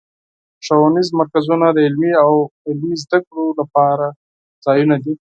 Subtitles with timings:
[0.65, 2.31] ښوونیز مرکزونه د علمي او
[2.69, 4.05] عملي زدهکړو لپاره
[4.65, 5.13] ځایونه دي.